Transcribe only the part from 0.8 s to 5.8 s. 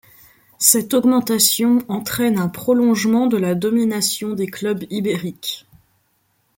augmentation entraîne un prolongement de la domination des clubs ibériques.